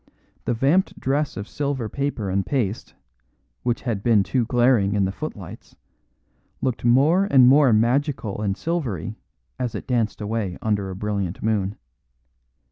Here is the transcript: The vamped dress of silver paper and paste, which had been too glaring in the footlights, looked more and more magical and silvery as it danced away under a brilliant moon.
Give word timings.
The 0.45 0.55
vamped 0.55 0.99
dress 0.99 1.37
of 1.37 1.47
silver 1.47 1.87
paper 1.87 2.31
and 2.31 2.43
paste, 2.43 2.95
which 3.61 3.83
had 3.83 4.01
been 4.01 4.23
too 4.23 4.45
glaring 4.45 4.95
in 4.95 5.05
the 5.05 5.11
footlights, 5.11 5.75
looked 6.59 6.83
more 6.83 7.27
and 7.29 7.47
more 7.47 7.71
magical 7.71 8.41
and 8.41 8.57
silvery 8.57 9.13
as 9.59 9.75
it 9.75 9.85
danced 9.85 10.19
away 10.19 10.57
under 10.59 10.89
a 10.89 10.95
brilliant 10.95 11.43
moon. 11.43 11.77